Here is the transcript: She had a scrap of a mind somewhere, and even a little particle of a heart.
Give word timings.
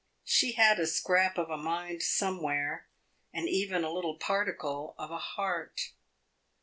She 0.23 0.53
had 0.53 0.79
a 0.79 0.87
scrap 0.87 1.37
of 1.37 1.51
a 1.51 1.57
mind 1.57 2.01
somewhere, 2.01 2.87
and 3.31 3.47
even 3.47 3.83
a 3.83 3.93
little 3.93 4.17
particle 4.17 4.95
of 4.97 5.11
a 5.11 5.19
heart. 5.19 5.91